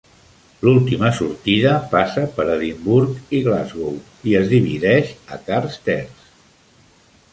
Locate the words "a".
5.37-5.41